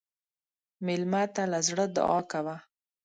مېلمه 0.85 1.23
ته 1.33 1.43
له 1.51 1.59
زړه 1.67 1.85
دعا 1.97 2.19
کوه. 2.31 2.55